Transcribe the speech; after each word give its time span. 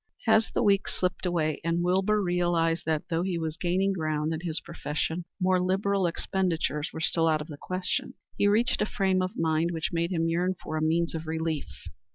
As 0.25 0.49
the 0.51 0.63
weeks 0.63 0.95
slipped 0.99 1.27
away 1.27 1.61
and 1.63 1.83
Wilbur 1.83 2.23
realized 2.23 2.85
that, 2.87 3.03
though 3.11 3.21
he 3.21 3.37
was 3.37 3.55
gaining 3.55 3.93
ground 3.93 4.33
in 4.33 4.39
his 4.41 4.59
profession, 4.59 5.25
more 5.39 5.61
liberal 5.61 6.07
expenditures 6.07 6.89
were 6.91 6.99
still 6.99 7.27
out 7.27 7.39
of 7.39 7.49
the 7.49 7.55
question, 7.57 8.15
he 8.35 8.47
reached 8.47 8.81
a 8.81 8.87
frame 8.87 9.21
of 9.21 9.37
mind 9.37 9.69
which 9.69 9.93
made 9.93 10.11
him 10.11 10.27
yearn 10.27 10.55
for 10.55 10.75
a 10.75 10.81
means 10.81 11.13
of 11.13 11.27
relief. 11.27 11.67